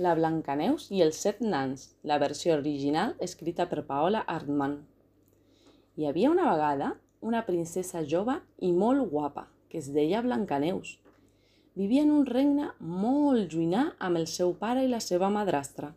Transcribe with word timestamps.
La 0.00 0.14
Blancaneus 0.16 0.86
i 0.96 1.02
els 1.04 1.18
set 1.20 1.42
nans, 1.44 1.82
la 2.08 2.16
versió 2.16 2.54
original 2.56 3.10
escrita 3.26 3.66
per 3.68 3.82
Paola 3.84 4.22
Artman. 4.34 4.78
Hi 6.00 6.06
havia 6.08 6.30
una 6.32 6.46
vegada 6.48 6.86
una 7.20 7.42
princesa 7.44 8.00
jove 8.08 8.38
i 8.64 8.70
molt 8.72 9.10
guapa, 9.10 9.42
que 9.68 9.76
es 9.82 9.90
deia 9.92 10.22
Blancaneus. 10.24 10.94
Vivia 11.76 12.06
en 12.06 12.14
un 12.16 12.24
regne 12.24 12.70
molt 12.80 13.52
llunyà 13.52 13.82
amb 13.98 14.22
el 14.22 14.24
seu 14.36 14.54
pare 14.62 14.86
i 14.86 14.88
la 14.88 15.02
seva 15.04 15.28
madrastra. 15.28 15.92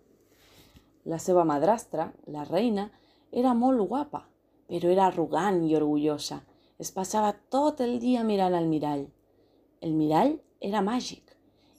La 1.07 1.21
seva 1.27 1.47
madrastra, 1.47 2.09
la 2.27 2.43
reina, 2.49 2.89
era 3.31 3.55
molt 3.55 3.87
guapa, 3.87 4.25
però 4.67 4.91
era 4.91 5.07
arrogant 5.07 5.61
i 5.63 5.77
orgullosa. 5.79 6.41
Es 6.75 6.91
passava 6.91 7.31
tot 7.55 7.79
el 7.87 8.01
dia 8.03 8.27
mirant 8.27 8.59
al 8.59 8.67
mirall. 8.67 9.07
El 9.79 9.95
mirall 9.95 10.35
era 10.59 10.83
màgic 10.83 11.31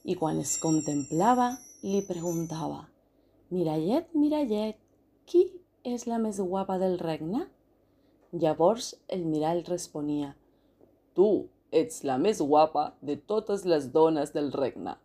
i 0.08 0.16
quan 0.16 0.40
es 0.40 0.56
contemplava 0.64 1.52
li 1.84 2.00
preguntava 2.08 2.86
«Mirallet, 3.52 4.06
mirallet, 4.16 4.78
qui 5.28 5.42
és 5.84 6.06
la 6.08 6.16
més 6.22 6.38
guapa 6.40 6.78
del 6.80 6.96
regne?» 6.98 7.44
Llavors 8.32 8.94
el 9.12 9.26
mirall 9.28 9.60
responia 9.68 10.30
«Tu 11.14 11.28
ets 11.70 12.00
la 12.08 12.16
més 12.18 12.40
guapa 12.40 12.86
de 13.04 13.18
totes 13.32 13.66
les 13.68 13.90
dones 13.92 14.32
del 14.32 14.48
regne». 14.56 14.96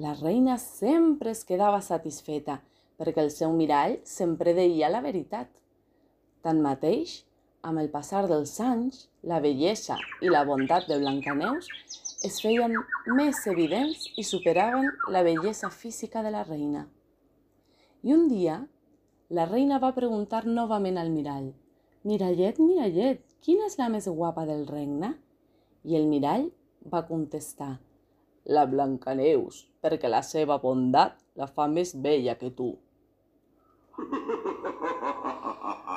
La 0.00 0.16
reina 0.16 0.56
sempre 0.62 1.34
es 1.36 1.44
quedava 1.44 1.82
satisfeta 1.84 2.58
perquè 2.96 3.20
el 3.26 3.30
seu 3.34 3.52
mirall 3.52 3.98
sempre 4.08 4.56
deia 4.56 4.88
la 4.92 5.02
veritat. 5.04 5.48
Tanmateix, 6.44 7.18
amb 7.60 7.84
el 7.84 7.92
passar 7.92 8.24
dels 8.30 8.54
anys, 8.64 9.06
la 9.22 9.42
bellesa 9.44 10.00
i 10.24 10.32
la 10.32 10.44
bondat 10.48 10.88
de 10.88 10.98
Blancaneus 11.04 11.68
feien 12.24 12.72
més 13.06 13.42
evidents 13.46 14.06
i 14.16 14.24
superaven 14.24 14.88
la 15.12 15.22
bellesa 15.22 15.68
física 15.70 16.22
de 16.22 16.32
la 16.32 16.44
reina. 16.44 16.86
I 18.02 18.14
un 18.14 18.26
dia, 18.28 18.60
la 19.28 19.44
reina 19.46 19.78
va 19.82 19.94
preguntar 19.94 20.44
novament 20.46 20.98
al 20.98 21.10
mirall 21.10 21.52
«Mirallet, 22.06 22.58
mirallet, 22.62 23.22
quina 23.42 23.66
és 23.66 23.76
la 23.78 23.88
més 23.90 24.06
guapa 24.08 24.46
del 24.46 24.66
regne?» 24.66 25.16
I 25.84 25.96
el 25.98 26.06
mirall 26.06 26.48
va 26.92 27.04
contestar 27.06 27.76
«La 28.46 28.64
Blancaneus, 28.66 29.66
perquè 29.82 30.08
la 30.08 30.22
seva 30.22 30.58
bondat 30.62 31.18
la 31.34 31.46
fa 31.50 31.66
més 31.68 31.94
bella 31.94 32.36
que 32.38 32.50
tu». 32.50 32.72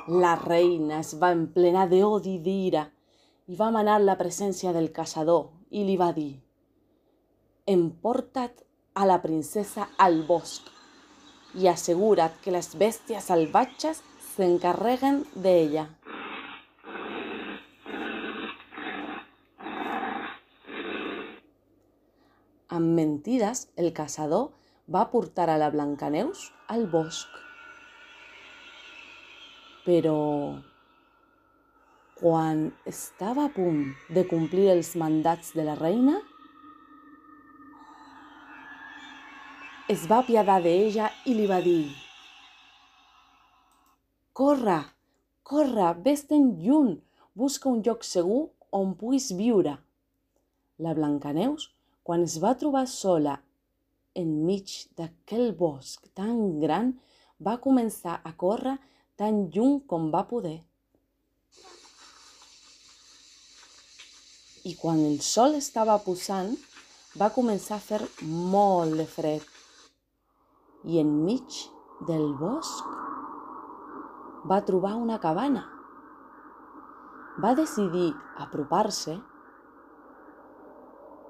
La 0.09 0.36
reina 0.42 1.00
es 1.04 1.14
va 1.22 1.31
emplenar 1.36 1.86
d'odi 1.92 2.39
i 2.39 2.42
d'ira 2.42 2.88
i 3.50 3.55
va 3.58 3.72
manar 3.73 3.97
la 4.02 4.14
presència 4.17 4.72
del 4.75 4.92
caçador 4.94 5.47
i 5.73 5.81
li 5.86 5.95
va 5.97 6.11
dir 6.14 6.31
«Emporta't 7.73 8.61
a 8.94 9.08
la 9.09 9.17
princesa 9.23 9.88
al 10.05 10.22
bosc 10.28 10.69
i 11.58 11.66
assegura't 11.72 12.38
que 12.44 12.53
les 12.53 12.70
bèsties 12.77 13.31
salvatges 13.31 14.03
s'encarreguen 14.36 15.23
d'ella». 15.33 15.88
Amb 22.70 22.94
mentides, 23.02 23.66
el 23.81 23.89
caçador 23.97 24.52
va 24.94 25.08
portar 25.09 25.50
a 25.50 25.58
la 25.58 25.73
Blancaneus 25.73 26.52
al 26.70 26.86
bosc. 26.92 27.33
Però 29.89 30.20
quan 32.20 32.67
estava 32.89 33.45
a 33.48 33.53
punt 33.53 33.94
de 34.12 34.25
complir 34.28 34.67
els 34.73 34.92
mandats 35.00 35.53
de 35.56 35.64
la 35.64 35.75
reina, 35.80 36.20
es 39.89 40.03
va 40.11 40.20
apiadar 40.22 40.59
d'ella 40.61 41.09
i 41.26 41.34
li 41.34 41.48
va 41.50 41.61
dir 41.66 41.88
«Corre, 44.36 44.78
corre, 45.44 45.89
vés-te'n 46.06 46.52
lluny, 46.61 46.94
busca 47.34 47.71
un 47.71 47.82
lloc 47.88 48.05
segur 48.08 48.44
on 48.76 48.94
puguis 48.99 49.32
viure». 49.36 49.80
La 50.80 50.94
Blancaneus, 50.95 51.71
quan 52.04 52.23
es 52.27 52.38
va 52.44 52.54
trobar 52.60 52.86
sola 52.88 53.39
enmig 54.20 54.76
d'aquell 54.99 55.54
bosc 55.58 56.08
tan 56.15 56.60
gran, 56.61 56.94
va 57.39 57.60
començar 57.64 58.20
a 58.23 58.36
córrer 58.36 58.77
tan 59.20 59.48
lluny 59.54 59.80
com 59.88 60.11
va 60.14 60.27
poder. 60.27 60.60
I 64.65 64.75
quan 64.80 64.99
el 65.05 65.20
sol 65.23 65.55
estava 65.58 65.95
posant 66.03 66.55
va 67.20 67.31
començar 67.36 67.77
a 67.77 67.83
fer 67.83 67.99
molt 68.25 68.97
de 68.99 69.05
fred. 69.09 69.43
I 70.83 70.99
enmig 71.02 71.58
del 72.08 72.27
bosc 72.39 72.86
va 74.52 74.61
trobar 74.67 74.95
una 74.99 75.20
cabana. 75.20 75.65
Va 77.43 77.55
decidir 77.55 78.11
apropar-se 78.45 79.17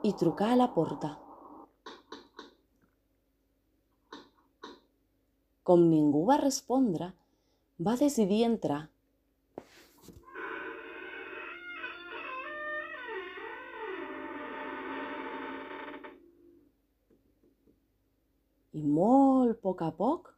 i 0.04 0.14
trucar 0.20 0.52
a 0.54 0.60
la 0.60 0.70
porta. 0.76 1.16
Com 5.70 5.84
ningú 5.90 6.24
va 6.30 6.40
respondre, 6.42 7.12
va 7.86 7.98
decidir 8.00 8.44
entrar. 8.46 8.88
I 18.74 18.84
molt 18.84 19.56
a 19.56 19.60
poc 19.64 19.82
a 19.82 19.92
poc 19.96 20.34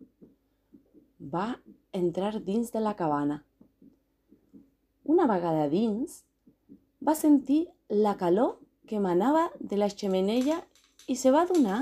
va 1.34 1.47
entrar 1.94 2.40
dins 2.40 2.72
de 2.72 2.81
la 2.81 2.96
cabana. 2.96 3.42
Una 5.03 5.28
vegada 5.28 5.68
dins, 5.69 6.22
va 7.02 7.16
sentir 7.18 7.66
la 7.90 8.16
calor 8.18 8.58
que 8.88 8.97
emanava 9.02 9.50
de 9.59 9.78
la 9.78 9.90
xemeneia 9.90 10.62
i 11.08 11.16
se 11.16 11.31
va 11.34 11.44
adonar 11.46 11.81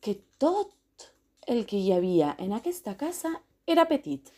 que 0.00 0.16
tot 0.42 1.06
el 1.46 1.64
que 1.70 1.78
hi 1.78 1.92
havia 1.94 2.34
en 2.42 2.52
aquesta 2.56 2.96
casa 2.98 3.32
era 3.66 3.86
petit. 3.88 4.32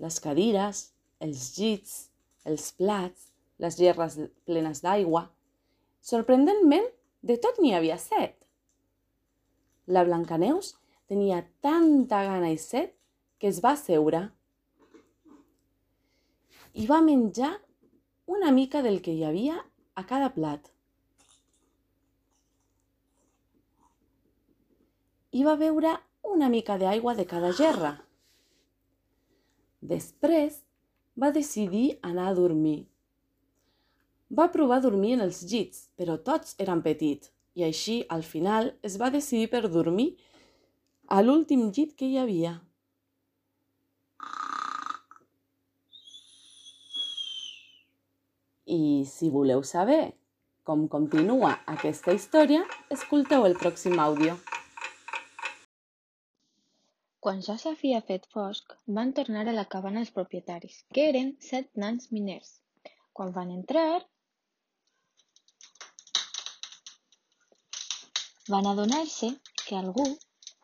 Les 0.00 0.16
cadires, 0.22 0.86
els 1.20 1.50
llits, 1.58 1.96
els 2.48 2.70
plats, 2.78 3.28
les 3.60 3.76
gerres 3.76 4.16
plenes 4.48 4.80
d'aigua. 4.84 5.26
Sorprenentment, 6.00 6.86
de 7.22 7.36
tot 7.36 7.58
n'hi 7.60 7.74
havia 7.76 7.98
set. 8.00 8.36
La 9.86 10.04
Blancaneus 10.04 10.74
tenia 11.10 11.42
tanta 11.64 12.22
gana 12.26 12.50
i 12.54 12.58
set 12.58 12.94
que 13.40 13.48
es 13.50 13.58
va 13.64 13.74
seure 13.76 14.28
i 16.80 16.86
va 16.86 17.00
menjar 17.02 17.50
una 18.30 18.52
mica 18.54 18.82
del 18.86 19.00
que 19.02 19.14
hi 19.16 19.24
havia 19.26 19.56
a 19.98 20.04
cada 20.06 20.30
plat. 20.34 20.68
I 25.34 25.42
va 25.46 25.56
beure 25.58 25.96
una 26.30 26.48
mica 26.48 26.76
d'aigua 26.78 27.14
de 27.18 27.26
cada 27.26 27.50
gerra. 27.58 27.92
Després 29.80 30.62
va 31.18 31.30
decidir 31.34 31.98
anar 32.06 32.30
a 32.30 32.34
dormir. 32.38 32.89
Va 34.38 34.46
provar 34.54 34.78
a 34.78 34.84
dormir 34.86 35.16
en 35.16 35.24
els 35.26 35.42
llits, 35.50 35.88
però 35.98 36.14
tots 36.22 36.54
eren 36.62 36.82
petits 36.86 37.32
i 37.58 37.64
així, 37.66 37.96
al 38.08 38.22
final, 38.22 38.70
es 38.86 38.96
va 39.00 39.10
decidir 39.10 39.48
per 39.50 39.66
dormir 39.68 40.12
a 41.10 41.18
l'últim 41.24 41.70
llit 41.74 41.96
que 41.98 42.06
hi 42.06 42.18
havia. 42.22 42.52
I 48.70 49.02
si 49.10 49.32
voleu 49.34 49.64
saber 49.66 50.12
com 50.70 50.86
continua 50.92 51.56
aquesta 51.72 52.14
història, 52.14 52.62
escolteu 52.94 53.46
el 53.48 53.56
pròxim 53.58 53.98
àudio. 53.98 54.36
Quan 57.24 57.42
ja 57.46 57.56
s'havia 57.58 57.98
fet 58.10 58.28
fosc, 58.34 58.76
van 58.98 59.10
tornar 59.16 59.42
a 59.48 59.56
la 59.56 59.66
cabana 59.74 60.04
els 60.04 60.12
propietaris, 60.14 60.84
que 60.94 61.08
eren 61.08 61.34
set 61.48 61.66
nans 61.74 62.12
miners. 62.14 62.60
Quan 63.12 63.34
van 63.34 63.50
entrar, 63.56 64.04
Van 68.50 68.66
adonar-se 68.66 69.28
que 69.66 69.76
algú 69.78 70.04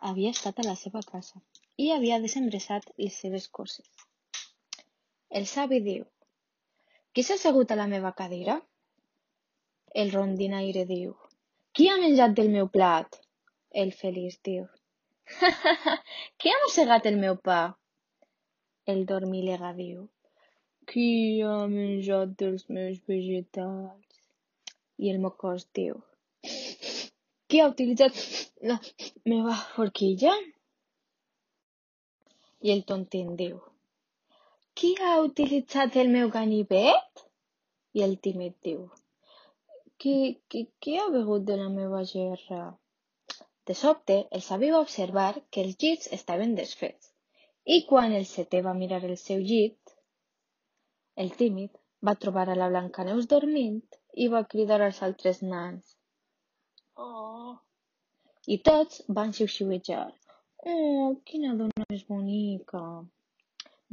havia 0.08 0.30
estat 0.34 0.56
a 0.58 0.64
la 0.66 0.74
seva 0.78 1.00
casa 1.08 1.40
i 1.84 1.90
havia 1.94 2.16
desembressat 2.24 2.88
les 3.02 3.18
seves 3.24 3.44
coses. 3.58 3.86
El 5.40 5.46
savi 5.50 5.78
diu: 5.84 6.06
Qui 7.12 7.24
s'ha 7.26 7.36
assegut 7.38 7.70
a 7.70 7.76
la 7.80 7.86
meva 7.92 8.12
cadira? 8.20 8.56
El 10.02 10.10
rondinaire 10.16 10.82
diu: 10.88 11.12
Qui 11.78 11.86
ha 11.92 11.94
menjat 12.00 12.34
del 12.40 12.50
meu 12.56 12.66
plat? 12.78 13.20
El 13.84 13.94
feliç 14.00 14.40
diu: 14.50 14.66
Qui 16.38 16.54
ha 16.54 16.58
mossegat 16.64 17.06
el 17.12 17.20
meu 17.22 17.38
pa? 17.50 17.60
El 18.94 19.06
dormilega 19.12 19.72
diu: 19.78 20.02
Qui 20.90 21.08
ha 21.52 21.62
menjat 21.78 22.34
dels 22.42 22.66
meus 22.80 22.98
vegetals? 23.14 24.20
I 24.98 25.14
el 25.14 25.22
mocós 25.28 25.70
diu: 25.82 26.02
Qui 27.46 27.60
ha 27.62 27.66
utilitzat 27.70 28.16
la 28.68 28.76
meva 29.32 29.54
forquilla? 29.74 30.32
I 32.66 32.72
el 32.74 32.80
tontín 32.88 33.34
diu, 33.40 33.58
qui 34.80 34.90
ha 35.00 35.12
utilitzat 35.24 35.98
el 36.02 36.10
meu 36.14 36.32
ganivet? 36.36 37.22
I 37.96 38.02
el 38.06 38.16
tímid 38.26 38.56
diu, 38.68 38.80
qui, 40.02 40.14
qui, 40.50 40.64
qui 40.82 40.96
ha 41.00 41.06
begut 41.14 41.46
de 41.50 41.58
la 41.60 41.68
meva 41.76 42.02
gerra? 42.10 42.64
De 43.70 43.76
sobte, 43.82 44.16
el 44.38 44.42
savi 44.48 44.72
va 44.74 44.82
observar 44.86 45.30
que 45.50 45.62
els 45.66 45.78
llits 45.82 46.10
estaven 46.18 46.54
desfets 46.58 47.12
i 47.76 47.78
quan 47.92 48.12
el 48.18 48.26
setè 48.32 48.60
va 48.66 48.74
mirar 48.80 49.00
el 49.08 49.16
seu 49.22 49.40
llit, 49.52 49.94
el 51.24 51.32
tímid 51.40 51.78
va 52.08 52.14
trobar 52.24 52.48
a 52.50 52.58
la 52.58 52.68
Blancaneus 52.74 53.30
dormint 53.32 53.80
i 54.24 54.28
va 54.34 54.44
cridar 54.52 54.80
als 54.84 55.00
altres 55.06 55.42
nans. 55.54 55.95
Oh! 57.04 57.56
I 58.54 58.56
tots 58.66 59.02
van 59.16 59.32
xiu-xiuejar. 59.38 60.06
Oh, 60.72 61.08
quina 61.30 61.54
dona 61.58 61.84
més 61.90 62.04
bonica! 62.12 62.82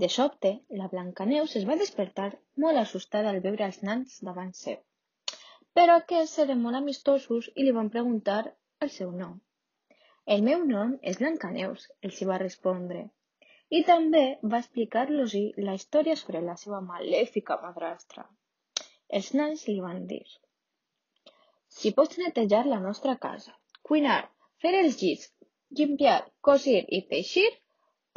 De 0.04 0.10
sobte, 0.14 0.52
la 0.82 0.88
Blancaneus 0.94 1.56
es 1.60 1.66
va 1.70 1.78
despertar 1.82 2.28
molt 2.64 2.82
assustada 2.82 3.34
al 3.34 3.42
veure 3.46 3.66
els 3.70 3.80
nans 3.88 4.22
davant 4.28 4.54
seu. 4.60 4.78
Però 5.80 5.98
aquests 6.02 6.40
eren 6.44 6.62
molt 6.66 6.80
amistosos 6.80 7.50
i 7.56 7.66
li 7.66 7.74
van 7.80 7.92
preguntar 7.96 8.40
el 8.88 8.94
seu 9.00 9.12
nom. 9.24 9.36
El 10.36 10.46
meu 10.48 10.64
nom 10.70 10.96
és 11.12 11.20
Blancaneus, 11.24 11.90
els 12.08 12.22
hi 12.22 12.30
va 12.32 12.40
respondre. 12.44 13.04
I 13.80 13.84
també 13.90 14.24
va 14.54 14.62
explicar-los 14.64 15.36
la 15.68 15.76
història 15.82 16.16
sobre 16.24 16.46
la 16.48 16.56
seva 16.64 16.80
malèfica 16.88 17.60
madrastra. 17.68 18.26
Els 19.20 19.34
nans 19.42 19.68
li 19.68 19.80
van 19.90 20.06
dir 20.14 20.24
si 21.80 21.92
pots 21.98 22.20
netejar 22.22 22.64
la 22.70 22.80
nostra 22.86 23.16
casa, 23.26 23.54
cuinar, 23.90 24.22
fer 24.64 24.74
els 24.80 25.00
llits, 25.02 25.30
limpiar, 25.80 26.20
cosir 26.48 26.82
i 26.98 27.02
teixir, 27.14 27.50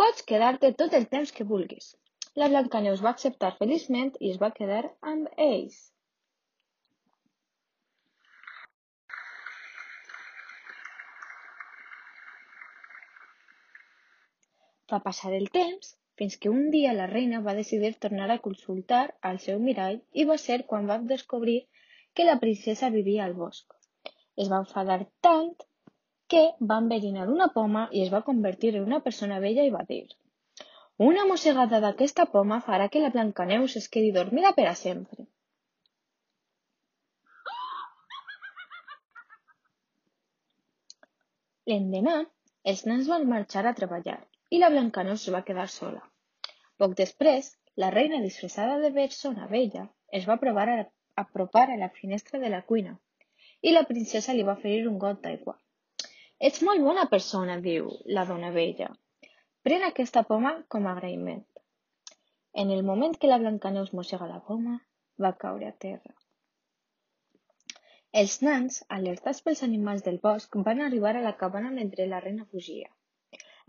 pots 0.03 0.25
quedar-te 0.31 0.73
tot 0.83 0.97
el 0.99 1.07
temps 1.15 1.33
que 1.37 1.47
vulguis. 1.53 1.95
La 2.41 2.49
Blancaneus 2.53 3.03
va 3.05 3.13
acceptar 3.17 3.55
feliçment 3.61 4.11
i 4.21 4.33
es 4.35 4.41
va 4.43 4.51
quedar 4.57 4.83
amb 5.13 5.31
ells. 5.45 5.79
Va 14.93 15.01
passar 15.07 15.33
el 15.37 15.49
temps 15.55 15.95
fins 16.21 16.37
que 16.43 16.53
un 16.53 16.69
dia 16.75 16.93
la 16.99 17.09
reina 17.13 17.41
va 17.47 17.57
decidir 17.57 17.95
tornar 18.05 18.29
a 18.35 18.39
consultar 18.45 19.01
al 19.31 19.41
seu 19.47 19.59
mirall 19.65 19.99
i 20.13 20.29
va 20.29 20.37
ser 20.43 20.61
quan 20.71 20.87
va 20.93 21.01
descobrir 21.15 21.57
que 22.17 22.29
la 22.29 22.39
princesa 22.43 22.93
vivia 22.99 23.25
al 23.25 23.39
bosc. 23.41 23.79
Es 24.45 24.53
va 24.53 24.63
enfadar 24.65 25.01
tant 25.29 25.51
que 26.35 26.45
va 26.71 26.83
enverinar 26.83 27.27
una 27.39 27.51
poma 27.59 27.89
i 27.93 28.07
es 28.07 28.15
va 28.15 28.25
convertir 28.31 28.75
en 28.77 28.89
una 28.91 29.03
persona 29.09 29.43
vella 29.49 29.67
i 29.67 29.75
va 29.81 29.85
dir 29.91 30.05
una 31.05 31.27
mossegada 31.29 31.79
d'aquesta 31.85 32.25
poma 32.35 32.57
farà 32.67 32.85
que 32.93 33.01
la 33.01 33.11
Blancaneus 33.15 33.75
es 33.81 33.89
quedi 33.95 34.13
dormida 34.13 34.53
per 34.59 34.65
a 34.69 34.75
sempre. 34.83 35.27
L'endemà, 41.73 42.15
els 42.73 42.87
nens 42.87 43.11
van 43.13 43.29
marxar 43.29 43.67
a 43.67 43.75
treballar 43.81 44.17
i 44.57 44.63
la 44.63 44.71
Blancaneus 44.73 45.27
es 45.29 45.35
va 45.37 45.45
quedar 45.51 45.69
sola. 45.75 46.01
Poc 46.81 46.97
després, 46.97 47.53
la 47.85 47.93
reina 47.99 48.23
disfressada 48.25 48.81
de 48.81 48.93
persona 48.97 49.51
vella 49.53 49.85
es 50.21 50.25
va 50.31 50.41
provar 50.47 50.69
a 50.71 50.79
apropar 51.17 51.71
a 51.71 51.77
la 51.77 51.89
finestra 51.89 52.39
de 52.39 52.51
la 52.51 52.63
cuina 52.63 52.99
i 53.63 53.73
la 53.73 53.85
princesa 53.89 54.35
li 54.37 54.45
va 54.49 54.55
oferir 54.59 54.89
un 54.89 54.99
got 55.05 55.23
d'aigua. 55.25 55.55
Ets 56.49 56.63
molt 56.69 56.83
bona 56.85 57.07
persona, 57.13 57.57
diu 57.67 57.89
la 58.19 58.25
dona 58.31 58.51
vella. 58.57 58.91
Pren 59.67 59.87
aquesta 59.87 60.23
poma 60.31 60.53
com 60.75 60.87
a 60.87 60.93
agraïment. 60.93 61.41
En 62.63 62.71
el 62.77 62.85
moment 62.91 63.17
que 63.23 63.31
la 63.31 63.41
Blancaneus 63.41 63.95
mossega 63.97 64.29
la 64.29 64.43
poma, 64.51 64.77
va 65.25 65.33
caure 65.45 65.71
a 65.71 65.77
terra. 65.87 66.15
Els 68.21 68.37
nans, 68.45 68.79
alertats 68.99 69.43
pels 69.49 69.65
animals 69.67 70.05
del 70.05 70.21
bosc, 70.23 70.61
van 70.69 70.85
arribar 70.85 71.17
a 71.17 71.25
la 71.25 71.35
cabana 71.41 71.73
mentre 71.81 72.07
la 72.13 72.21
reina 72.29 72.47
fugia. 72.53 72.93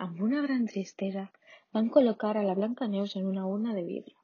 Amb 0.06 0.22
una 0.30 0.44
gran 0.46 0.68
tristesa, 0.68 1.26
van 1.74 1.90
col·locar 1.98 2.36
a 2.36 2.46
la 2.52 2.56
Blancaneus 2.60 3.16
en 3.20 3.28
una 3.34 3.48
urna 3.56 3.74
de 3.80 3.84
vidre 3.88 4.17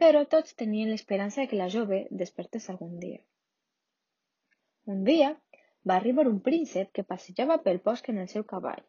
però 0.00 0.20
tots 0.32 0.56
tenien 0.60 0.88
l'esperança 0.90 1.44
que 1.48 1.58
la 1.60 1.68
jove 1.72 1.96
despertés 2.22 2.68
algun 2.72 2.94
dia. 3.00 3.18
Un 4.94 5.02
dia 5.08 5.34
va 5.90 5.96
arribar 5.96 6.26
un 6.28 6.38
príncep 6.46 6.92
que 6.96 7.04
passejava 7.10 7.58
pel 7.66 7.82
bosc 7.84 8.08
en 8.12 8.20
el 8.22 8.30
seu 8.32 8.46
cavall 8.52 8.80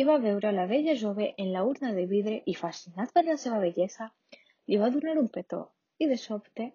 i 0.00 0.04
va 0.10 0.20
veure 0.24 0.52
la 0.54 0.66
vella 0.70 0.94
jove 1.00 1.26
en 1.44 1.50
la 1.54 1.64
urna 1.70 1.90
de 1.96 2.04
vidre 2.12 2.36
i, 2.52 2.54
fascinat 2.60 3.10
per 3.16 3.24
la 3.26 3.36
seva 3.44 3.58
bellesa, 3.64 4.06
li 4.70 4.78
va 4.82 4.92
donar 4.94 5.16
un 5.18 5.28
petó 5.36 5.60
i, 5.98 6.06
de 6.12 6.18
sobte, 6.26 6.68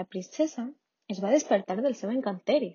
la 0.00 0.06
princesa 0.14 0.64
es 1.14 1.20
va 1.24 1.34
despertar 1.34 1.76
del 1.82 1.98
seu 2.00 2.10
encanteri. 2.14 2.72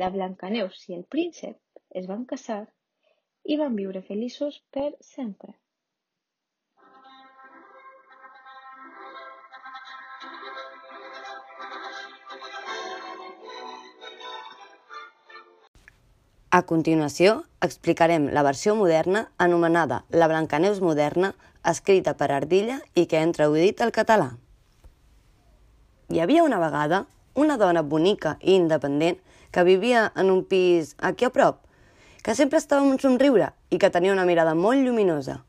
La 0.00 0.08
Blancaneus 0.16 0.88
i 0.88 0.96
el 0.96 1.04
príncep 1.16 1.60
es 2.00 2.08
van 2.08 2.24
casar 2.32 2.62
i 3.44 3.60
van 3.60 3.76
viure 3.76 4.02
feliços 4.08 4.58
per 4.76 4.88
sempre. 5.12 5.52
A 16.50 16.62
continuació, 16.62 17.42
explicarem 17.60 18.28
la 18.32 18.44
versió 18.46 18.76
moderna 18.78 19.26
anomenada 19.36 20.04
La 20.10 20.28
Blancaneus 20.30 20.80
moderna, 20.80 21.34
escrita 21.64 22.14
per 22.14 22.30
Ardilla 22.30 22.78
i 22.94 23.06
que 23.10 23.18
hem 23.18 23.32
traduït 23.34 23.82
al 23.82 23.90
català. 23.92 24.30
Hi 26.08 26.22
havia 26.22 26.44
una 26.46 26.60
vegada 26.62 27.06
una 27.36 27.58
dona 27.58 27.82
bonica 27.82 28.38
i 28.40 28.54
independent 28.56 29.18
que 29.52 29.64
vivia 29.64 30.10
en 30.16 30.30
un 30.30 30.42
pis 30.44 30.94
aquí 30.98 31.26
a 31.26 31.30
prop, 31.30 31.60
que 32.22 32.34
sempre 32.34 32.58
estava 32.58 32.82
amb 32.82 32.94
un 32.94 33.00
somriure 33.00 33.52
i 33.70 33.78
que 33.78 33.90
tenia 33.92 34.14
una 34.14 34.24
mirada 34.24 34.54
molt 34.54 34.82
lluminosa. 34.82 35.42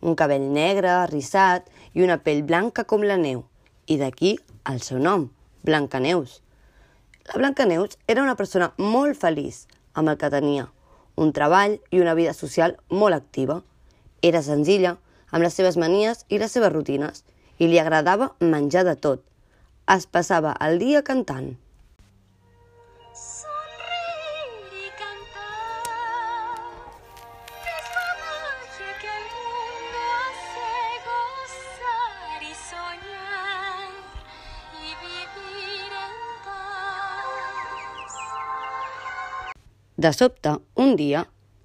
Un 0.00 0.16
cabell 0.16 0.48
negre, 0.54 0.94
rissat 1.10 1.68
i 1.92 2.02
una 2.02 2.18
pell 2.22 2.42
blanca 2.46 2.84
com 2.84 3.04
la 3.04 3.18
neu. 3.20 3.44
I 3.86 3.98
d'aquí 4.00 4.38
el 4.70 4.80
seu 4.80 4.98
nom, 4.98 5.28
Blancaneus. 5.66 6.40
La 7.28 7.42
Blancaneus 7.42 7.98
era 8.06 8.22
una 8.22 8.36
persona 8.36 8.72
molt 8.78 9.18
feliç, 9.20 9.66
amb 9.98 10.12
el 10.12 10.18
que 10.20 10.30
tenia, 10.30 10.68
un 11.18 11.32
treball 11.34 11.78
i 11.90 12.00
una 12.00 12.14
vida 12.14 12.34
social 12.36 12.76
molt 12.88 13.16
activa. 13.16 13.60
Era 14.22 14.42
senzilla, 14.46 14.96
amb 15.30 15.44
les 15.44 15.56
seves 15.58 15.76
manies 15.76 16.24
i 16.28 16.38
les 16.38 16.54
seves 16.54 16.72
rutines, 16.72 17.24
i 17.58 17.66
li 17.66 17.80
agradava 17.82 18.32
menjar 18.40 18.84
de 18.86 18.94
tot. 18.94 19.24
Es 19.90 20.06
passava 20.06 20.54
el 20.64 20.78
dia 20.78 21.02
cantant. 21.02 21.56
De 39.98 40.12
sobte, 40.14 40.52
un 40.76 40.94
dia, 40.94 41.24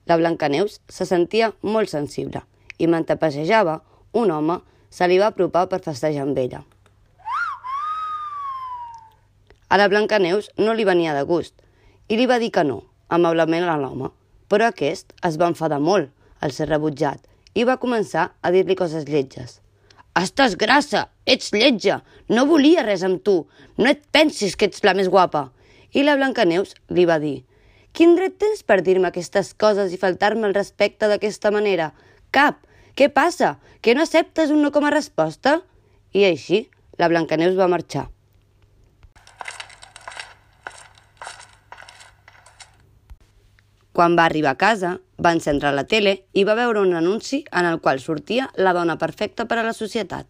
la 0.10 0.16
Blancaneus 0.18 0.80
se 0.90 1.06
sentia 1.06 1.52
molt 1.62 1.92
sensible 1.92 2.40
i 2.82 2.88
mentre 2.90 3.20
passejava, 3.22 3.76
un 4.18 4.32
home 4.34 4.56
se 4.90 5.06
li 5.06 5.20
va 5.22 5.28
apropar 5.30 5.68
per 5.70 5.84
festejar 5.86 6.24
amb 6.26 6.40
ella. 6.42 6.64
A 9.70 9.78
la 9.78 9.86
Blancaneus 9.90 10.50
no 10.58 10.74
li 10.74 10.88
venia 10.90 11.14
de 11.14 11.22
gust 11.30 11.54
i 12.10 12.18
li 12.18 12.26
va 12.26 12.40
dir 12.42 12.50
que 12.58 12.66
no, 12.66 12.80
amablement 13.14 13.70
a 13.70 13.78
l'home, 13.78 14.10
però 14.50 14.72
aquest 14.72 15.14
es 15.30 15.38
va 15.38 15.54
enfadar 15.54 15.78
molt 15.78 16.10
al 16.42 16.58
ser 16.58 16.72
rebutjat 16.74 17.22
i 17.54 17.70
va 17.70 17.78
començar 17.78 18.32
a 18.42 18.50
dir-li 18.50 18.74
coses 18.74 19.06
lletges. 19.06 19.60
Estàs 20.18 20.58
grassa, 20.58 21.06
ets 21.30 21.54
lletja, 21.54 22.02
no 22.34 22.50
volia 22.50 22.82
res 22.82 23.06
amb 23.06 23.22
tu, 23.22 23.44
no 23.78 23.94
et 23.94 24.02
pensis 24.10 24.58
que 24.58 24.66
ets 24.66 24.82
la 24.82 24.98
més 24.98 25.14
guapa. 25.14 25.52
I 25.94 26.02
la 26.02 26.18
Blancaneus 26.18 26.74
li 26.90 27.06
va 27.06 27.22
dir, 27.22 27.44
Quin 27.94 28.16
dret 28.18 28.40
tens 28.42 28.64
per 28.66 28.80
dir-me 28.82 29.12
aquestes 29.12 29.52
coses 29.54 29.92
i 29.94 30.00
faltar-me 30.02 30.48
el 30.50 30.56
respecte 30.58 31.06
d'aquesta 31.10 31.52
manera? 31.54 31.92
Cap! 32.34 32.64
Què 32.98 33.12
passa? 33.14 33.60
Que 33.86 33.94
no 33.94 34.02
acceptes 34.02 34.50
un 34.54 34.64
no 34.66 34.72
com 34.74 34.88
a 34.88 34.94
resposta? 34.94 35.60
I 36.14 36.26
així, 36.26 36.64
la 36.98 37.10
Blancaneus 37.10 37.54
va 37.58 37.70
marxar. 37.70 38.08
Quan 43.94 44.18
va 44.18 44.26
arribar 44.26 44.56
a 44.56 44.62
casa, 44.62 44.96
va 45.22 45.36
encendre 45.38 45.70
la 45.78 45.86
tele 45.86 46.16
i 46.34 46.48
va 46.50 46.58
veure 46.58 46.82
un 46.82 46.96
anunci 46.98 47.44
en 47.52 47.70
el 47.70 47.78
qual 47.80 48.02
sortia 48.02 48.50
la 48.58 48.74
dona 48.74 48.98
perfecta 48.98 49.46
per 49.46 49.60
a 49.62 49.68
la 49.70 49.76
societat. 49.78 50.26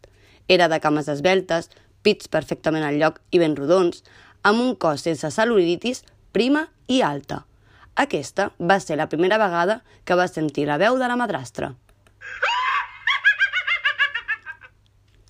Era 0.51 0.67
de 0.67 0.81
cames 0.83 1.07
esbeltes, 1.07 1.71
pits 2.03 2.27
perfectament 2.27 2.83
al 2.83 2.99
lloc 2.99 3.23
i 3.31 3.39
ben 3.39 3.55
rodons, 3.55 4.03
amb 4.43 4.59
un 4.59 4.75
cos 4.75 5.07
sense 5.07 5.31
cel·lulitis, 5.31 6.03
prima 6.35 6.67
i 6.91 6.99
alta. 6.99 7.45
Aquesta 7.95 8.49
va 8.57 8.79
ser 8.81 8.97
la 8.97 9.09
primera 9.09 9.37
vegada 9.37 9.81
que 10.03 10.15
va 10.17 10.27
sentir 10.27 10.65
la 10.65 10.79
veu 10.81 10.97
de 10.97 11.07
la 11.07 11.17
madrastra. 11.19 11.73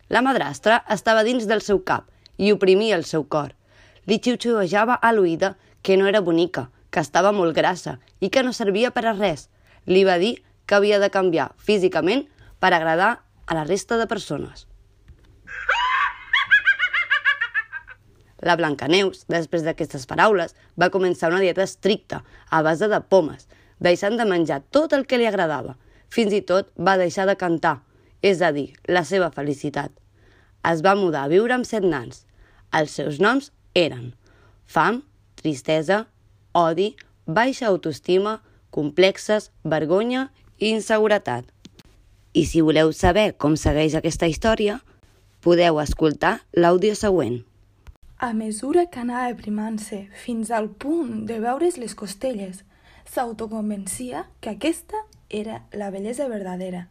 La 0.07 0.21
madrastra 0.21 0.83
estava 0.95 1.25
dins 1.27 1.47
del 1.49 1.63
seu 1.65 1.81
cap 1.83 2.07
i 2.37 2.53
oprimia 2.53 2.95
el 2.95 3.03
seu 3.03 3.25
cor. 3.25 3.51
Li 4.07 4.19
xiuxiuejava 4.23 4.95
a 4.95 5.11
l'oïda 5.11 5.55
que 5.81 5.97
no 5.97 6.07
era 6.07 6.21
bonica, 6.21 6.69
que 6.89 7.01
estava 7.03 7.33
molt 7.35 7.55
grassa 7.55 7.97
i 8.19 8.29
que 8.29 8.43
no 8.43 8.53
servia 8.53 8.91
per 8.95 9.07
a 9.09 9.15
res. 9.17 9.49
Li 9.85 10.03
va 10.07 10.19
dir 10.21 10.37
que 10.65 10.75
havia 10.75 10.99
de 11.03 11.09
canviar 11.11 11.51
físicament 11.57 12.27
per 12.59 12.71
agradar 12.71 13.23
a 13.45 13.57
la 13.57 13.65
resta 13.67 13.97
de 13.97 14.07
persones. 14.07 14.67
La 18.43 18.57
Blancaneus, 18.59 19.23
després 19.31 19.63
d'aquestes 19.63 20.05
paraules, 20.09 20.53
va 20.79 20.91
començar 20.91 21.31
una 21.31 21.41
dieta 21.43 21.63
estricta, 21.63 22.21
a 22.51 22.61
base 22.61 22.91
de 22.91 22.99
pomes, 23.01 23.47
deixant 23.79 24.19
de 24.19 24.27
menjar 24.27 24.61
tot 24.71 24.93
el 24.93 25.07
que 25.07 25.17
li 25.17 25.27
agradava. 25.29 25.77
Fins 26.13 26.35
i 26.35 26.43
tot 26.45 26.69
va 26.77 26.99
deixar 26.99 27.25
de 27.29 27.39
cantar, 27.39 27.79
és 28.21 28.43
a 28.43 28.51
dir, 28.55 28.73
la 28.87 29.03
seva 29.07 29.31
felicitat 29.31 29.95
es 30.63 30.81
va 30.83 30.95
mudar 30.95 31.25
a 31.25 31.31
viure 31.31 31.53
amb 31.55 31.67
set 31.67 31.83
nans. 31.83 32.23
Els 32.73 32.95
seus 32.97 33.19
noms 33.19 33.51
eren 33.75 34.13
fam, 34.73 35.01
tristesa, 35.37 36.05
odi, 36.57 36.93
baixa 37.27 37.67
autoestima, 37.67 38.39
complexes, 38.73 39.51
vergonya 39.63 40.29
i 40.57 40.71
inseguretat. 40.73 41.45
I 42.33 42.45
si 42.49 42.63
voleu 42.65 42.93
saber 42.95 43.33
com 43.37 43.57
segueix 43.59 43.93
aquesta 43.99 44.29
història, 44.31 44.79
podeu 45.45 45.77
escoltar 45.83 46.39
l'àudio 46.57 46.95
següent. 46.97 47.43
A 48.23 48.31
mesura 48.31 48.85
que 48.87 49.01
anava 49.01 49.33
aprimant-se 49.33 49.97
fins 50.15 50.47
al 50.55 50.69
punt 50.81 51.25
de 51.27 51.41
veure's 51.43 51.75
les 51.75 51.91
costelles, 52.01 52.61
s'autoconvencia 53.03 54.21
que 54.39 54.53
aquesta 54.53 55.01
era 55.27 55.57
la 55.73 55.89
bellesa 55.91 56.29
verdadera, 56.31 56.85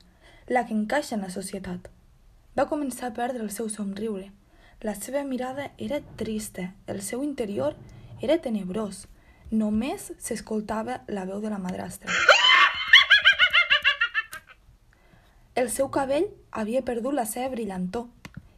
la 0.46 0.66
que 0.66 0.76
encaixa 0.76 1.16
en 1.16 1.24
la 1.24 1.32
societat. 1.32 1.88
Va 2.52 2.68
començar 2.68 3.08
a 3.08 3.14
perdre 3.16 3.40
el 3.40 3.48
seu 3.48 3.72
somriure. 3.72 4.28
La 4.84 4.92
seva 4.92 5.24
mirada 5.24 5.70
era 5.78 6.02
trista, 6.20 6.74
el 6.86 7.00
seu 7.00 7.24
interior 7.24 7.80
era 8.20 8.36
tenebrós. 8.36 9.06
Només 9.50 10.12
s'escoltava 10.20 11.00
la 11.08 11.24
veu 11.24 11.40
de 11.40 11.48
la 11.48 11.64
madrastra. 11.64 12.12
El 15.54 15.72
seu 15.72 15.88
cabell 15.88 16.28
havia 16.50 16.84
perdut 16.84 17.16
la 17.16 17.24
seva 17.24 17.48
brillantor 17.56 18.10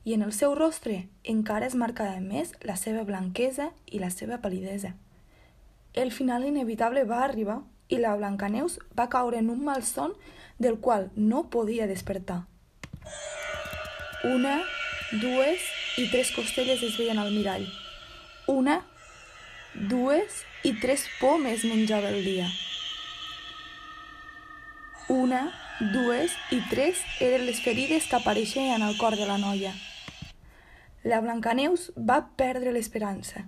i 0.05 0.15
en 0.15 0.23
el 0.23 0.33
seu 0.33 0.55
rostre 0.55 1.09
encara 1.25 1.67
es 1.67 1.75
marcava 1.75 2.21
més 2.21 2.53
la 2.61 2.77
seva 2.77 3.05
blanquesa 3.09 3.71
i 3.87 3.99
la 3.99 4.11
seva 4.13 4.39
palidesa. 4.43 4.95
El 5.95 6.11
final 6.13 6.45
inevitable 6.45 7.05
va 7.05 7.23
arribar 7.25 7.63
i 7.89 7.99
la 8.01 8.15
Blancaneus 8.17 8.79
va 8.99 9.09
caure 9.09 9.39
en 9.39 9.51
un 9.51 9.63
malson 9.65 10.15
del 10.59 10.79
qual 10.79 11.11
no 11.15 11.49
podia 11.51 11.87
despertar. 11.87 12.45
Una, 14.25 14.63
dues 15.21 15.65
i 16.01 16.09
tres 16.11 16.33
costelles 16.33 16.83
es 16.83 16.99
veien 16.99 17.19
al 17.19 17.33
mirall. 17.33 17.67
Una, 18.49 18.81
dues 19.75 20.43
i 20.65 20.75
tres 20.81 21.07
pomes 21.21 21.65
menjava 21.65 22.11
el 22.11 22.25
dia. 22.25 22.49
Una, 25.13 25.47
dues 25.93 26.33
i 26.51 26.63
tres 26.71 27.01
eren 27.21 27.45
les 27.47 27.61
ferides 27.61 28.09
que 28.09 28.17
apareixien 28.17 28.83
al 28.83 28.97
cor 28.97 29.17
de 29.21 29.29
la 29.29 29.39
noia. 29.39 29.75
La 31.05 31.21
Blancaneus 31.21 31.91
va 31.97 32.23
perdre 32.37 32.71
l'esperança. 32.73 33.43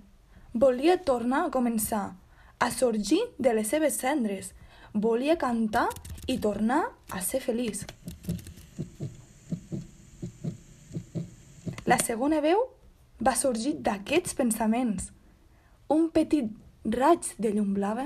Volia 0.53 0.99
tornar 1.01 1.39
a 1.45 1.49
començar, 1.49 2.13
a 2.61 2.67
sorgir 2.69 3.17
de 3.41 3.53
les 3.57 3.71
seves 3.73 3.97
cendres. 3.97 4.51
Volia 4.93 5.39
cantar 5.41 5.87
i 6.29 6.37
tornar 6.37 6.83
a 7.09 7.21
ser 7.25 7.41
feliç. 7.41 7.81
La 11.89 11.97
segona 11.97 12.43
veu 12.45 12.61
va 13.25 13.33
sorgir 13.33 13.73
d'aquests 13.81 14.37
pensaments. 14.37 15.09
Un 15.89 16.11
petit 16.13 16.53
raig 16.85 17.33
de 17.41 17.55
llum 17.55 17.73
blava 17.73 18.05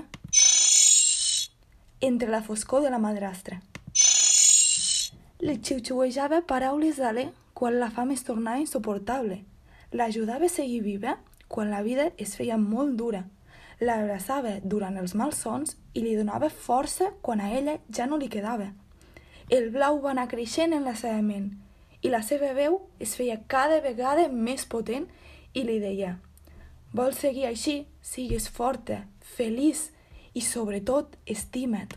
entre 2.00 2.32
la 2.32 2.42
foscor 2.42 2.88
de 2.88 2.90
la 2.94 3.04
madrastra. 3.04 3.60
Li 5.44 5.60
xiuxiuejava 5.60 6.46
paraules 6.48 7.04
d'alè 7.04 7.28
quan 7.62 7.76
la 7.78 7.92
fam 7.94 8.10
es 8.10 8.24
tornava 8.26 8.58
insuportable. 8.58 9.44
L'ajudava 9.94 10.48
a 10.48 10.50
seguir 10.50 10.80
viva 10.82 11.20
quan 11.48 11.70
la 11.70 11.84
vida 11.86 12.08
es 12.18 12.32
feia 12.34 12.56
molt 12.58 12.96
dura. 12.98 13.20
L'abraçava 13.78 14.56
durant 14.64 14.98
els 14.98 15.14
malsons 15.14 15.76
i 15.94 16.02
li 16.02 16.16
donava 16.18 16.50
força 16.50 17.12
quan 17.22 17.38
a 17.38 17.52
ella 17.54 17.76
ja 17.94 18.08
no 18.10 18.18
li 18.18 18.30
quedava. 18.34 18.72
El 19.48 19.70
blau 19.70 20.00
va 20.02 20.10
anar 20.16 20.26
creixent 20.32 20.74
en 20.74 20.90
la 20.90 20.96
seva 20.98 21.22
ment 21.22 21.52
i 22.02 22.10
la 22.10 22.24
seva 22.26 22.50
veu 22.58 22.80
es 22.98 23.14
feia 23.20 23.38
cada 23.54 23.78
vegada 23.86 24.26
més 24.34 24.66
potent 24.66 25.06
i 25.54 25.62
li 25.62 25.78
deia 25.86 26.16
«Vols 26.98 27.22
seguir 27.22 27.46
així? 27.52 27.76
Sigues 28.02 28.50
forta, 28.50 29.04
feliç 29.36 29.92
i, 30.34 30.42
sobretot, 30.42 31.14
estima't». 31.30 31.94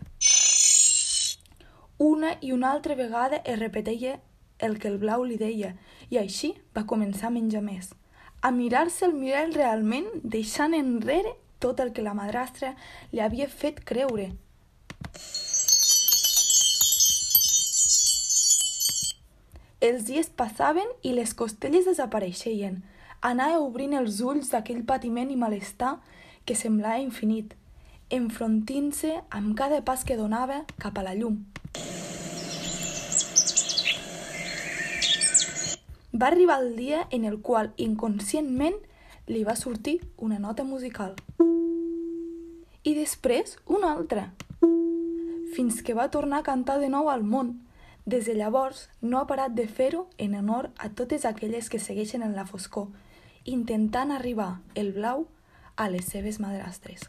Una 1.96 2.36
i 2.44 2.52
una 2.52 2.76
altra 2.76 3.00
vegada 3.00 3.40
es 3.48 3.58
repetia 3.64 4.18
el 4.58 4.78
que 4.78 4.88
el 4.88 4.98
blau 4.98 5.24
li 5.24 5.36
deia 5.40 5.74
i 6.10 6.18
així 6.20 6.54
va 6.76 6.86
començar 6.86 7.28
a 7.28 7.34
menjar 7.34 7.62
més, 7.62 7.92
a 8.40 8.50
mirar-se 8.50 9.06
el 9.06 9.14
mirall 9.16 9.54
realment 9.54 10.08
deixant 10.22 10.74
enrere 10.76 11.34
tot 11.58 11.80
el 11.80 11.92
que 11.96 12.02
la 12.04 12.14
madrastra 12.14 12.74
li 13.12 13.22
havia 13.24 13.48
fet 13.48 13.80
creure. 13.88 14.28
Els 19.84 20.04
dies 20.08 20.30
passaven 20.32 20.92
i 21.02 21.12
les 21.12 21.34
costelles 21.36 21.88
desapareixien. 21.88 22.78
Anava 23.20 23.60
obrint 23.64 23.96
els 23.96 24.20
ulls 24.24 24.52
d'aquell 24.52 24.84
patiment 24.84 25.32
i 25.32 25.40
malestar 25.40 25.98
que 26.44 26.56
semblava 26.56 27.00
infinit, 27.00 27.52
enfrontint-se 28.12 29.18
amb 29.30 29.56
cada 29.56 29.80
pas 29.84 30.04
que 30.04 30.16
donava 30.20 30.64
cap 30.80 31.00
a 31.00 31.04
la 31.08 31.16
llum. 31.16 31.42
Va 36.14 36.28
arribar 36.28 36.60
el 36.62 36.76
dia 36.76 37.08
en 37.10 37.24
el 37.24 37.40
qual 37.42 37.72
inconscientment 37.76 38.76
li 39.26 39.42
va 39.42 39.56
sortir 39.56 39.96
una 40.16 40.38
nota 40.38 40.62
musical. 40.62 41.16
I 42.84 42.92
després 42.94 43.56
una 43.66 43.90
altra, 43.90 44.28
fins 45.56 45.82
que 45.82 45.96
va 45.98 46.12
tornar 46.14 46.38
a 46.38 46.46
cantar 46.46 46.78
de 46.78 46.92
nou 46.92 47.10
al 47.10 47.24
món, 47.26 47.50
des 48.06 48.28
de 48.30 48.36
llavors 48.38 48.88
no 49.00 49.18
ha 49.18 49.26
parat 49.26 49.56
de 49.58 49.66
fer-ho 49.66 50.06
en 50.18 50.36
honor 50.38 50.70
a 50.78 50.90
totes 50.90 51.24
aquelles 51.24 51.68
que 51.68 51.82
segueixen 51.82 52.22
en 52.22 52.36
la 52.38 52.46
foscor, 52.46 52.92
intentant 53.42 54.12
arribar 54.14 54.60
el 54.74 54.92
blau 54.92 55.26
a 55.74 55.88
les 55.90 56.04
seves 56.04 56.38
madrastres. 56.38 57.08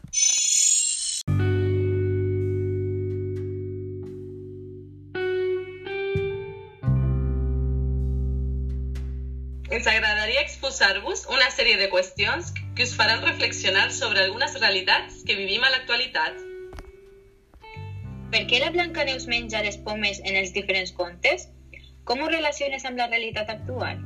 Ens 9.76 9.86
agradaria 9.90 10.40
exposar-vos 10.40 11.26
una 11.28 11.50
sèrie 11.52 11.76
de 11.76 11.90
qüestions 11.92 12.46
que 12.76 12.84
us 12.86 12.94
faran 12.96 13.20
reflexionar 13.26 13.90
sobre 13.92 14.22
algunes 14.22 14.54
realitats 14.56 15.18
que 15.28 15.36
vivim 15.36 15.66
a 15.66 15.72
l'actualitat. 15.74 16.38
Per 18.32 18.42
què 18.48 18.62
la 18.62 18.70
Blancaneus 18.72 19.28
menja 19.28 19.60
les 19.66 19.76
pomes 19.90 20.22
en 20.24 20.40
els 20.40 20.54
diferents 20.56 20.94
contes? 20.96 21.44
Com 22.08 22.24
ho 22.24 22.32
relaciones 22.32 22.88
amb 22.88 22.96
la 23.02 23.10
realitat 23.12 23.52
actual? 23.52 24.00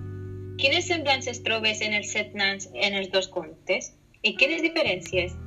Quines 0.58 0.90
semblances 0.90 1.44
trobes 1.46 1.86
en 1.86 1.94
els 2.02 2.10
set 2.18 2.34
nans 2.34 2.66
en 2.74 2.98
els 2.98 3.14
dos 3.14 3.30
contes? 3.30 3.92
I 4.26 4.34
quines 4.42 4.66
diferències? 4.66 5.38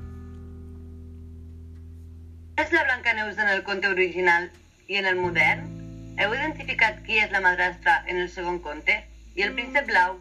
És 2.63 2.72
la 2.72 2.88
Blancaneus 2.88 3.44
en 3.44 3.58
el 3.58 3.68
conte 3.68 3.92
original 3.92 4.48
i 4.88 5.03
en 5.03 5.12
el 5.12 5.20
modern? 5.20 5.68
Heu 6.15 6.38
identificat 6.39 7.03
qui 7.03 7.20
és 7.20 7.34
la 7.36 7.44
madrastra 7.44 8.06
en 8.08 8.24
el 8.24 8.32
segon 8.32 8.63
conte? 8.63 9.03
I 9.35 9.41
el 9.41 9.53
príncep 9.57 9.87
blau? 9.89 10.17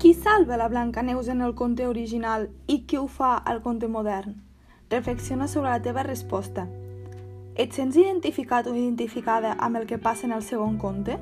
Qui 0.00 0.14
salva 0.16 0.56
la 0.56 0.68
Blancaneus 0.72 1.28
en 1.28 1.42
el 1.44 1.52
conte 1.54 1.84
original 1.86 2.46
i 2.66 2.78
qui 2.88 2.96
ho 2.96 3.04
fa 3.06 3.34
al 3.36 3.60
conte 3.60 3.90
modern? 3.92 4.38
Reflexiona 4.88 5.48
sobre 5.48 5.68
la 5.68 5.82
teva 5.84 6.04
resposta 6.06 6.64
et 7.60 7.76
sents 7.76 7.98
identificat 8.00 8.70
o 8.70 8.72
identificada 8.72 9.52
amb 9.60 9.76
el 9.76 9.84
que 9.90 9.98
passa 10.00 10.24
en 10.24 10.32
el 10.32 10.44
segon 10.46 10.78
conte? 10.80 11.18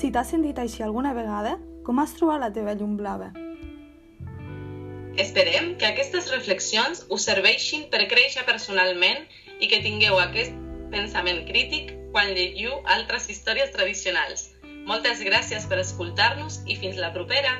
Si 0.00 0.08
t'has 0.10 0.32
sentit 0.32 0.58
així 0.58 0.82
alguna 0.82 1.12
vegada, 1.12 1.58
com 1.84 2.00
has 2.00 2.16
trobat 2.16 2.40
la 2.40 2.52
teva 2.54 2.72
llum 2.72 2.96
blava? 2.96 3.28
Esperem 5.20 5.74
que 5.76 5.90
aquestes 5.90 6.32
reflexions 6.32 7.04
us 7.12 7.28
serveixin 7.28 7.84
per 7.92 8.06
créixer 8.08 8.46
personalment 8.48 9.28
i 9.60 9.68
que 9.68 9.84
tingueu 9.84 10.16
aquest 10.22 10.56
pensament 10.94 11.44
crític 11.52 11.92
quan 12.16 12.32
llegiu 12.32 12.80
altres 12.96 13.28
històries 13.28 13.76
tradicionals. 13.76 14.53
Moltes 14.84 15.22
gràcies 15.24 15.64
per 15.70 15.78
escoltar-nos 15.80 16.60
i 16.68 16.76
fins 16.80 17.00
la 17.00 17.12
propera! 17.14 17.54